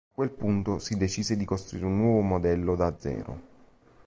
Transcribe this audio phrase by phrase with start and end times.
[0.09, 3.41] A quel punto si decise di costruire un nuovo modello da zero.